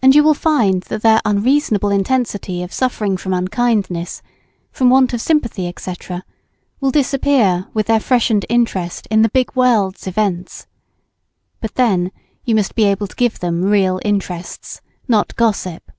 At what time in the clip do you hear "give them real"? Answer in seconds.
13.16-14.00